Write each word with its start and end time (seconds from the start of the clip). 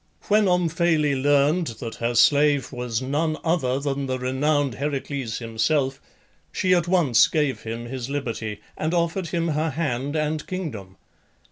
When 0.29 0.45
Omphale 0.47 1.21
learned 1.21 1.67
that 1.79 1.93
her 1.97 2.15
slave 2.15 2.71
was 2.71 3.03
none 3.03 3.37
other 3.43 3.77
than 3.79 4.07
the 4.07 4.17
renowned 4.17 4.73
Heracles 4.73 5.37
himself 5.37 6.01
she 6.51 6.73
at 6.73 6.87
once 6.87 7.27
gave 7.27 7.61
him 7.61 7.85
his 7.85 8.09
liberty, 8.09 8.61
and 8.75 8.95
offered 8.95 9.27
him 9.27 9.49
her 9.49 9.69
hand 9.69 10.15
and 10.15 10.47
kingdom. 10.47 10.97